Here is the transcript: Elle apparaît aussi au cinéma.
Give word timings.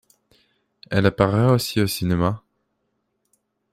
Elle 0.89 1.05
apparaît 1.05 1.51
aussi 1.51 1.79
au 1.79 1.85
cinéma. 1.85 2.41